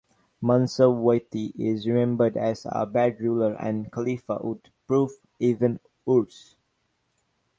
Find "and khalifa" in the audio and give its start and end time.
3.59-4.39